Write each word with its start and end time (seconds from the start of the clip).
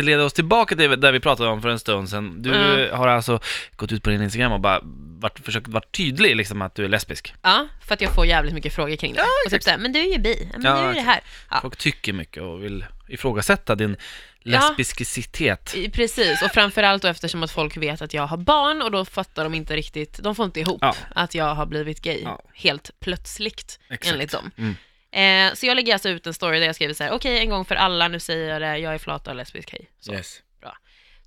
leda 0.00 0.24
oss 0.24 0.32
tillbaka 0.32 0.76
till 0.76 1.00
det 1.00 1.12
vi 1.12 1.20
pratade 1.20 1.48
om 1.48 1.62
för 1.62 1.68
en 1.68 1.78
stund 1.78 2.08
sedan. 2.08 2.42
Du 2.42 2.54
Mm. 2.54 2.96
har 2.98 3.08
alltså 3.08 3.40
gått 3.76 3.92
ut 3.92 4.02
på 4.02 4.10
din 4.10 4.22
Instagram 4.22 4.52
och 4.52 4.60
bara 4.60 4.80
varit, 5.20 5.38
försökt 5.44 5.68
vara 5.68 5.84
tydlig 5.90 6.36
liksom 6.36 6.62
att 6.62 6.74
du 6.74 6.84
är 6.84 6.88
lesbisk. 6.88 7.34
Ja, 7.42 7.66
för 7.86 7.94
att 7.94 8.00
jag 8.00 8.14
får 8.14 8.26
jävligt 8.26 8.54
mycket 8.54 8.74
frågor 8.74 8.96
kring 8.96 9.14
det. 9.14 9.20
och 9.46 9.50
typ 9.50 9.62
såhär, 9.62 9.78
men 9.78 9.92
du 9.92 9.98
är 10.00 10.12
ju 10.12 10.18
bi, 10.18 10.48
men 10.52 10.62
Ja, 10.64 10.72
du 10.76 10.82
är 10.82 10.88
ju 10.88 10.94
det 10.94 11.00
här. 11.00 11.20
Ja. 11.50 11.58
Folk 11.60 11.76
tycker 11.76 12.12
mycket 12.12 12.42
och 12.42 12.64
vill 12.64 12.84
ifrågasätta 13.08 13.74
din 13.74 13.96
Ja. 14.44 14.58
lesbiskicitet. 14.68 15.74
I- 15.76 15.90
Precis, 15.90 16.42
och 16.42 16.50
framförallt 16.50 17.02
då 17.02 17.08
eftersom 17.08 17.42
att 17.42 17.50
folk 17.50 17.76
vet 17.76 18.02
att 18.02 18.14
jag 18.14 18.26
har 18.26 18.36
barn 18.36 18.82
och 18.82 18.90
då 18.90 19.04
fattar 19.04 19.44
de 19.44 19.54
inte 19.54 19.76
riktigt, 19.76 20.18
de 20.22 20.34
får 20.34 20.44
inte 20.44 20.60
ihop 20.60 20.78
Ja. 20.80 20.94
att 21.14 21.34
jag 21.34 21.54
har 21.54 21.66
blivit 21.66 22.00
gay 22.02 22.20
Ja. 22.24 22.40
helt 22.54 22.90
plötsligt 23.00 23.78
Exakt. 23.90 24.12
enligt 24.12 24.30
dem. 24.32 24.50
Mm. 24.58 24.76
Eh, 25.12 25.54
så 25.54 25.66
jag 25.66 25.74
lägger 25.74 25.92
alltså 25.92 26.08
ut 26.08 26.26
en 26.26 26.34
story 26.34 26.58
där 26.58 26.66
jag 26.66 26.74
skriver 26.74 26.94
så 26.94 27.04
här: 27.04 27.10
okej 27.12 27.38
en 27.38 27.50
gång 27.50 27.64
för 27.64 27.74
alla, 27.74 28.08
nu 28.08 28.20
säger 28.20 28.48
jag 28.52 28.62
det, 28.62 28.78
jag 28.78 28.94
är 28.94 28.98
flata 28.98 29.30
och 29.30 29.36
lesbisk, 29.36 29.72
hej. 29.72 29.90
Så. 30.00 30.12
Yes. 30.12 30.42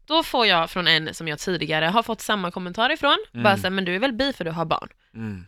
Då 0.08 0.24
får 0.24 0.48
jag 0.48 0.70
från 0.72 0.88
en 0.88 1.14
som 1.14 1.28
jag 1.28 1.40
tidigare 1.40 1.86
har 1.86 2.04
fått 2.04 2.22
samma 2.22 2.52
kommentar 2.52 2.90
ifrån, 2.92 3.18
Mm. 3.34 3.44
bara 3.44 3.58
så 3.58 3.64
här, 3.64 3.70
men 3.70 3.86
du 3.86 3.96
är 3.96 4.00
väl 4.00 4.14
bi 4.14 4.34
för 4.34 4.44
du 4.46 4.52
har 4.52 4.66
barn? 4.66 4.90
Mm. 5.14 5.46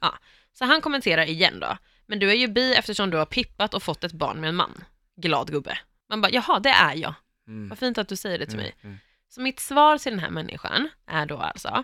Så 0.53 0.65
han 0.65 0.81
kommenterar 0.81 1.25
igen 1.25 1.59
då, 1.59 1.77
men 2.05 2.19
du 2.19 2.29
är 2.29 2.35
ju 2.35 2.47
bi 2.47 2.75
eftersom 2.75 3.09
du 3.09 3.17
har 3.17 3.25
pippat 3.25 3.73
och 3.73 3.83
fått 3.83 4.03
ett 4.03 4.11
barn 4.11 4.39
med 4.41 4.47
en 4.47 4.55
man. 4.55 4.83
Glad 5.15 5.51
gubbe. 5.51 5.77
Man 6.09 6.21
bara, 6.21 6.31
jaha 6.31 6.59
det 6.59 6.69
är 6.69 6.95
jag. 6.95 7.13
Mm. 7.47 7.69
Vad 7.69 7.79
fint 7.79 7.97
att 7.97 8.09
du 8.09 8.15
säger 8.15 8.39
det 8.39 8.45
till 8.45 8.57
mig. 8.57 8.75
Mm. 8.83 8.97
Så 9.29 9.41
mitt 9.41 9.59
svar 9.59 9.97
till 9.97 10.11
den 10.11 10.19
här 10.19 10.29
människan 10.29 10.89
är 11.07 11.25
då 11.25 11.37
alltså, 11.37 11.83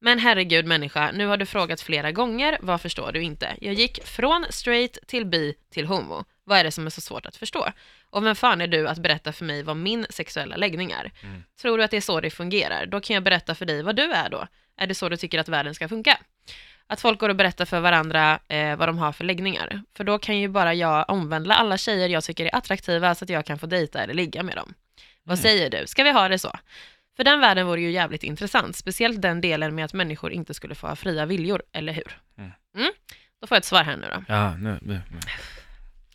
men 0.00 0.18
herregud 0.18 0.66
människa, 0.66 1.10
nu 1.12 1.26
har 1.26 1.36
du 1.36 1.46
frågat 1.46 1.80
flera 1.80 2.12
gånger, 2.12 2.58
vad 2.60 2.80
förstår 2.80 3.12
du 3.12 3.22
inte? 3.22 3.56
Jag 3.60 3.74
gick 3.74 4.04
från 4.04 4.46
straight 4.50 4.98
till 5.06 5.24
bi 5.26 5.54
till 5.70 5.86
homo. 5.86 6.24
Vad 6.44 6.58
är 6.58 6.64
det 6.64 6.70
som 6.70 6.86
är 6.86 6.90
så 6.90 7.00
svårt 7.00 7.26
att 7.26 7.36
förstå? 7.36 7.66
Och 8.10 8.26
vem 8.26 8.34
fan 8.36 8.60
är 8.60 8.66
du 8.66 8.88
att 8.88 8.98
berätta 8.98 9.32
för 9.32 9.44
mig 9.44 9.62
vad 9.62 9.76
min 9.76 10.06
sexuella 10.10 10.56
läggning 10.56 10.90
är? 10.90 11.12
Mm. 11.22 11.42
Tror 11.60 11.78
du 11.78 11.84
att 11.84 11.90
det 11.90 11.96
är 11.96 12.00
så 12.00 12.20
det 12.20 12.30
fungerar? 12.30 12.86
Då 12.86 13.00
kan 13.00 13.14
jag 13.14 13.22
berätta 13.22 13.54
för 13.54 13.66
dig 13.66 13.82
vad 13.82 13.96
du 13.96 14.12
är 14.12 14.30
då. 14.30 14.46
Är 14.76 14.86
det 14.86 14.94
så 14.94 15.08
du 15.08 15.16
tycker 15.16 15.38
att 15.38 15.48
världen 15.48 15.74
ska 15.74 15.88
funka? 15.88 16.18
Att 16.86 17.00
folk 17.00 17.20
går 17.20 17.28
och 17.28 17.36
berättar 17.36 17.64
för 17.64 17.80
varandra 17.80 18.38
eh, 18.48 18.76
vad 18.76 18.88
de 18.88 18.98
har 18.98 19.12
för 19.12 19.24
läggningar. 19.24 19.82
För 19.96 20.04
då 20.04 20.18
kan 20.18 20.38
ju 20.38 20.48
bara 20.48 20.74
jag 20.74 21.04
omvandla 21.10 21.54
alla 21.54 21.78
tjejer 21.78 22.08
jag 22.08 22.24
tycker 22.24 22.44
är 22.46 22.54
attraktiva 22.56 23.14
så 23.14 23.24
att 23.24 23.28
jag 23.30 23.46
kan 23.46 23.58
få 23.58 23.66
dejta 23.66 24.02
eller 24.02 24.14
ligga 24.14 24.42
med 24.42 24.56
dem. 24.56 24.74
Vad 25.22 25.38
Mm. 25.38 25.42
säger 25.42 25.70
du? 25.70 25.86
Ska 25.86 26.04
vi 26.04 26.10
ha 26.12 26.28
det 26.28 26.38
så? 26.38 26.52
För 27.16 27.24
den 27.24 27.40
världen 27.40 27.66
vore 27.66 27.80
ju 27.80 27.90
jävligt 27.90 28.22
intressant, 28.22 28.76
speciellt 28.76 29.22
den 29.22 29.40
delen 29.40 29.74
med 29.74 29.84
att 29.84 29.92
människor 29.92 30.32
inte 30.32 30.54
skulle 30.54 30.74
få 30.74 30.86
ha 30.86 30.96
fria 30.96 31.26
viljor, 31.26 31.62
eller 31.72 31.92
hur? 31.92 32.20
Mm. 32.38 32.50
Mm? 32.76 32.92
Då 33.40 33.46
får 33.46 33.54
jag 33.56 33.60
ett 33.60 33.64
svar 33.64 33.82
här 33.84 33.96
nu 33.96 34.06
då. 34.14 34.24
Ja, 34.28 34.56
nu, 34.56 34.78
nu, 34.82 35.00
nu. 35.10 35.18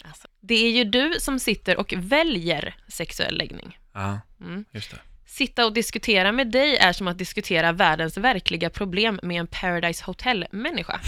Alltså, 0.03 0.27
det 0.41 0.53
är 0.55 0.71
ju 0.71 0.83
du 0.83 1.13
som 1.19 1.39
sitter 1.39 1.77
och 1.77 1.93
väljer 1.97 2.75
sexuell 2.87 3.37
läggning. 3.37 3.79
Ja, 3.93 4.19
Mm. 4.41 4.65
just 4.71 4.91
det. 4.91 4.97
Sitta 5.25 5.65
och 5.65 5.73
diskutera 5.73 6.31
med 6.31 6.51
dig 6.51 6.77
är 6.77 6.93
som 6.93 7.07
att 7.07 7.17
diskutera 7.17 7.71
världens 7.71 8.17
verkliga 8.17 8.69
problem 8.69 9.19
med 9.23 9.39
en 9.39 9.47
Paradise 9.47 10.03
Hotel-människa. 10.05 10.99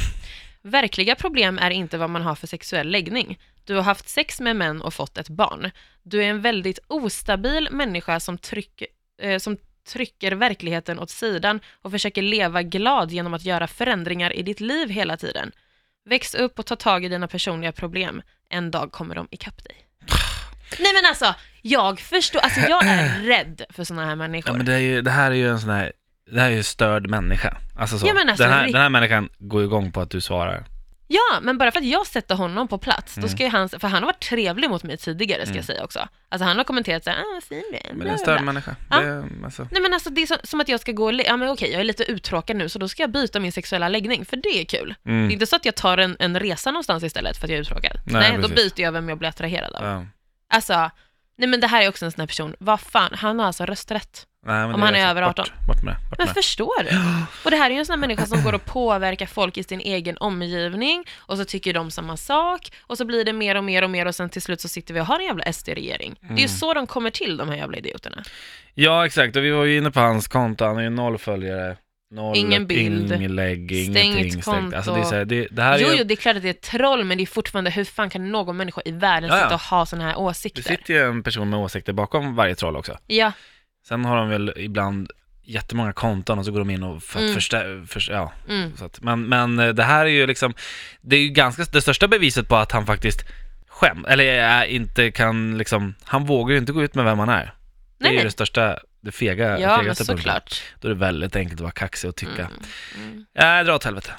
Verkliga 0.62 1.16
problem 1.16 1.60
är 1.60 1.70
inte 1.72 1.98
vad 1.98 2.10
man 2.10 2.22
har 2.22 2.36
för 2.36 2.48
sexuell 2.48 2.88
läggning. 2.92 3.40
Du 3.66 3.76
har 3.76 3.82
haft 3.84 4.10
sex 4.10 4.40
med 4.40 4.56
män 4.56 4.82
och 4.82 4.94
fått 4.94 5.18
ett 5.18 5.30
barn. 5.30 5.72
Du 6.04 6.24
är 6.24 6.28
en 6.30 6.42
väldigt 6.42 6.80
ostabil 6.88 7.68
människa 7.72 8.20
som, 8.20 8.38
tryck, 8.38 8.84
eh, 9.22 9.38
som 9.40 9.58
trycker 9.86 10.32
verkligheten 10.32 11.00
åt 11.00 11.10
sidan 11.10 11.60
och 11.82 11.92
försöker 11.92 12.22
leva 12.22 12.62
glad 12.62 13.12
genom 13.12 13.34
att 13.34 13.46
göra 13.46 13.68
förändringar 13.68 14.34
i 14.34 14.44
ditt 14.44 14.60
liv 14.60 14.90
hela 14.90 15.18
tiden. 15.18 15.52
Väx 16.06 16.36
upp 16.36 16.60
och 16.60 16.66
ta 16.66 16.76
tag 16.76 17.06
i 17.06 17.10
dina 17.10 17.28
personliga 17.28 17.72
problem. 17.72 18.22
En 18.50 18.72
dag 18.72 18.92
kommer 18.92 19.16
de 19.16 19.28
ikapp 19.32 19.64
dig. 19.64 19.76
Nej 20.80 20.94
men 20.94 21.06
alltså, 21.06 21.36
jag 21.62 22.00
förstår, 22.00 22.40
alltså 22.40 22.60
jag 22.60 22.86
är 22.86 23.20
rädd 23.24 23.62
för 23.70 23.84
sådana 23.84 24.06
här 24.06 24.16
människor. 24.16 24.52
Ja, 24.52 24.58
men 24.58 24.66
det, 24.66 24.74
är 24.74 24.80
ju, 24.80 25.02
det 25.02 25.12
här 25.12 25.32
är 25.32 25.36
ju 25.36 25.50
en 25.50 25.60
sån 25.60 25.70
här, 25.70 25.92
det 26.32 26.40
här 26.40 26.52
är 26.52 26.56
ju 26.56 26.64
störd 26.64 27.10
människa. 27.10 27.58
Alltså 27.76 28.00
så. 28.00 28.08
Ja, 28.08 28.14
men 28.14 28.30
alltså, 28.30 28.44
den, 28.44 28.54
här, 28.54 28.66
den 28.66 28.82
här 28.82 28.90
människan 28.90 29.30
går 29.40 29.64
igång 29.64 29.92
på 29.92 30.02
att 30.02 30.10
du 30.10 30.22
svarar. 30.22 30.66
Ja, 31.14 31.40
men 31.42 31.58
bara 31.58 31.72
för 31.72 31.80
att 31.80 31.86
jag 31.86 32.08
sätter 32.08 32.36
honom 32.36 32.68
på 32.68 32.78
plats, 32.78 33.18
Mm. 33.18 33.28
då 33.30 33.36
ska 33.36 33.44
ju 33.44 33.50
han, 33.50 33.70
för 33.70 33.88
han 33.88 34.04
har 34.04 34.06
varit 34.06 34.24
trevlig 34.30 34.70
mot 34.70 34.84
mig 34.84 34.98
tidigare 34.98 35.42
ska 35.42 35.46
Mm. 35.50 35.56
jag 35.56 35.66
säga 35.66 35.84
också. 35.84 36.08
Alltså 36.30 36.46
han 36.46 36.58
har 36.58 36.64
kommenterat 36.64 37.04
såhär, 37.04 37.18
ah 37.20 37.42
fin 37.50 37.64
du 37.72 37.78
är, 37.78 37.84
Men 37.90 37.98
bla, 38.00 38.04
det 38.06 38.10
är 38.10 38.12
en 38.12 38.18
bla, 38.18 38.18
störd 38.18 38.38
bla. 38.38 38.46
människa. 38.46 38.76
Ja. 38.90 39.00
Det, 39.00 39.06
är, 39.08 39.26
alltså. 39.46 39.68
Nej 39.72 39.82
men 39.82 39.94
alltså 39.94 40.10
det 40.10 40.22
är 40.22 40.26
så, 40.26 40.36
som 40.44 40.62
att 40.62 40.68
jag 40.70 40.80
ska 40.80 40.92
gå 40.92 41.06
och, 41.06 41.14
le- 41.14 41.24
ja 41.28 41.38
men 41.38 41.50
okej 41.50 41.72
jag 41.72 41.80
är 41.80 41.84
lite 41.84 42.04
uttråkad 42.04 42.56
nu 42.58 42.70
så 42.70 42.80
då 42.80 42.88
ska 42.88 43.04
jag 43.04 43.12
byta 43.12 43.40
min 43.40 43.52
sexuella 43.52 43.88
läggning, 43.90 44.26
för 44.26 44.38
det 44.38 44.50
är 44.62 44.66
kul. 44.66 44.96
Det 45.04 45.10
är 45.10 45.14
mm. 45.14 45.32
inte 45.32 45.46
så 45.46 45.56
att 45.56 45.66
jag 45.66 45.76
tar 45.76 45.98
en, 45.98 46.16
en 46.20 46.40
resa 46.40 46.72
någonstans 46.72 47.04
istället 47.04 47.38
för 47.38 47.46
att 47.46 47.50
jag 47.50 47.58
är 47.58 47.62
uttråkad. 47.62 47.98
Nej, 48.06 48.32
Nej, 48.32 48.42
då 48.42 48.50
precis. 48.50 48.76
byter 48.76 48.86
jag 48.86 48.92
vem 48.92 49.10
jag 49.10 49.18
blir 49.18 49.30
attraherad 49.30 49.74
av. 49.76 49.84
ja. 49.86 50.06
Alltså, 50.50 50.92
nej 51.38 51.48
men 51.50 51.60
det 51.60 51.68
här 51.68 51.82
är 51.84 51.90
också 51.90 52.06
en 52.06 52.12
sån 52.12 52.20
här 52.20 52.28
person, 52.28 52.56
vad 52.60 52.80
fan, 52.80 53.10
han 53.14 53.40
har 53.40 53.46
alltså 53.46 53.66
rösträtt. 53.66 54.28
Nej, 54.46 54.64
Om 54.64 54.82
han 54.82 54.96
är 54.96 55.04
så. 55.06 55.08
över 55.10 55.22
18. 55.22 55.46
Bort, 55.46 55.68
bort 55.68 55.84
med. 55.84 55.96
Bort 56.10 56.18
Men 56.20 56.28
med 56.28 56.34
förstår 56.36 56.84
du? 56.84 56.90
Och 57.46 57.52
det 57.52 57.58
här 57.58 57.66
är 57.70 57.74
ju 57.74 57.80
en 57.80 57.86
sån 57.86 57.94
här 57.94 58.00
människa 58.08 58.26
som 58.26 58.44
går 58.44 58.54
och 58.56 58.66
påverkar 58.66 59.26
folk 59.26 59.58
i 59.58 59.64
sin 59.64 59.80
egen 59.80 60.18
omgivning 60.18 61.04
och 61.18 61.38
så 61.38 61.46
tycker 61.46 61.74
de 61.74 61.92
samma 61.92 62.18
sak 62.18 62.72
och 62.82 62.98
så 62.98 63.06
blir 63.06 63.26
det 63.26 63.34
mer 63.34 63.56
och 63.56 63.64
mer 63.64 63.82
och 63.84 63.90
mer 63.90 64.06
och 64.06 64.16
sen 64.16 64.30
till 64.30 64.42
slut 64.42 64.62
så 64.62 64.68
sitter 64.68 64.94
vi 64.94 65.00
och 65.02 65.06
har 65.06 65.20
en 65.20 65.26
jävla 65.26 65.44
SD-regering. 65.54 66.16
Det 66.22 66.26
är 66.28 66.30
ju 66.30 66.36
Mm. 66.38 66.48
så 66.50 66.74
de 66.74 66.88
kommer 66.88 67.10
till, 67.10 67.38
de 67.38 67.50
här 67.50 67.56
jävla 67.56 67.78
idioterna. 67.78 68.24
Ja, 68.74 69.06
exakt. 69.06 69.36
Och 69.36 69.44
vi 69.44 69.52
var 69.52 69.64
ju 69.66 69.78
inne 69.78 69.92
på 69.92 70.00
hans 70.00 70.28
konto. 70.28 70.66
Han 70.66 70.76
har 70.76 70.84
ju 70.84 70.90
noll 70.90 71.18
följare. 71.18 71.78
Noll 72.14 72.38
Ingen 72.38 72.68
bild. 72.68 73.12
inlägg, 73.12 73.70
Stängt 73.92 73.98
ingenting 73.98 74.42
stängt. 74.42 74.74
Alltså 74.74 74.92
det 74.92 74.98
är 74.98 75.02
konto. 75.02 75.10
så 75.10 75.16
här, 75.16 75.26
det, 75.26 75.48
det 75.52 75.62
här 75.62 75.74
är 75.76 75.80
Jo, 75.80 75.88
ju, 75.88 75.96
jo, 75.98 76.04
det 76.04 76.14
är 76.14 76.16
klart 76.16 76.36
att 76.36 76.42
det 76.44 76.50
är 76.50 76.54
troll, 76.54 77.04
men 77.04 77.18
det 77.18 77.24
är 77.24 77.26
fortfarande, 77.26 77.72
hur 77.72 77.84
fan 77.86 78.10
kan 78.10 78.32
någon 78.32 78.58
människa 78.58 78.82
i 78.86 78.92
världen 78.92 79.30
Ja, 79.30 79.36
ja. 79.38 79.44
sitta 79.44 79.56
och 79.56 79.62
ha 79.62 79.86
såna 79.86 80.04
här 80.04 80.12
det 80.12 80.18
åsikter? 80.18 80.62
sitter 80.62 80.94
ju 80.94 81.00
en 81.10 81.24
person 81.24 81.50
med 81.50 81.60
åsikter 81.60 81.94
bakom 81.94 82.36
varje 82.36 82.56
troll 82.56 82.76
också. 82.76 82.98
Ja, 83.08 83.32
Sen 83.88 84.06
har 84.06 84.18
de 84.18 84.30
väl 84.30 84.54
ibland 84.58 85.12
jättemånga 85.46 85.94
konton 85.94 86.40
och 86.40 86.46
så 86.46 86.52
går 86.52 86.60
de 86.60 86.70
in 86.70 86.84
och 86.84 87.04
för 87.04 87.20
Mm. 87.20 87.34
förstä- 87.36 87.86
för, 87.88 88.12
ja, 88.12 88.32
mm. 88.50 88.72
att, 88.82 89.02
men, 89.02 89.22
men 89.30 89.60
eh, 89.60 89.70
det 89.70 89.84
här 89.84 90.06
är 90.06 90.10
ju 90.10 90.28
liksom, 90.28 90.54
det 91.02 91.16
är 91.16 91.20
ju 91.20 91.30
ganska, 91.30 91.64
det 91.72 91.82
största 91.82 92.08
beviset 92.08 92.48
på 92.48 92.56
att 92.56 92.72
han 92.72 92.86
faktiskt 92.86 93.26
skäm, 93.68 94.06
eller 94.06 94.24
är, 94.24 94.66
inte 94.66 95.12
kan 95.12 95.58
liksom, 95.58 95.96
han 96.04 96.26
vågar 96.26 96.52
ju 96.54 96.60
inte 96.60 96.72
gå 96.72 96.84
ut 96.84 96.96
med 96.96 97.06
vem 97.06 97.20
han 97.20 97.30
är. 97.30 97.36
Det 97.44 97.46
är 97.46 97.54
Nej, 98.00 98.12
ju 98.12 98.16
nej. 98.18 98.26
det 98.26 98.32
största, 98.32 98.80
det 99.04 99.12
fega, 99.12 99.60
Ja, 99.60 99.78
fegaste 99.80 100.04
punkten. 100.04 100.18
såklart. 100.18 100.62
Då 100.80 100.88
är 100.88 100.90
det 100.94 101.00
väldigt 101.00 101.36
enkelt 101.36 101.60
att 101.60 101.64
vara 101.64 101.72
kaxig 101.72 102.10
och 102.10 102.16
tycka. 102.16 102.32
Mm. 102.96 103.08
Mm. 103.12 103.26
Nej, 103.36 103.64
dra 103.64 103.76
åt 103.76 103.84
helvete. 103.84 104.12